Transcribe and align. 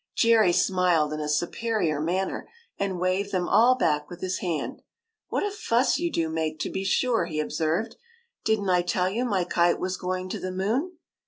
Jerry 0.15 0.51
smiled 0.51 1.13
in 1.13 1.19
a 1.19 1.29
superior 1.29 1.99
manner, 2.01 2.49
and 2.79 2.99
waved 2.99 3.31
them 3.31 3.47
all 3.47 3.75
back 3.75 4.09
with 4.09 4.19
his 4.21 4.39
hand.'' 4.39 4.81
What 5.29 5.43
a 5.45 5.51
fuss 5.51 5.99
you 5.99 6.11
do 6.11 6.27
make, 6.27 6.57
to 6.61 6.71
be 6.71 6.83
sure!" 6.83 7.25
he 7.27 7.39
observed.'' 7.39 7.97
Did 8.43 8.61
n't 8.61 8.69
I 8.71 8.81
tell 8.81 9.11
you 9.11 9.25
my 9.25 9.43
kite 9.43 9.79
was 9.79 9.97
going 9.97 10.27
to 10.29 10.39
the 10.39 10.51
moon 10.51 10.93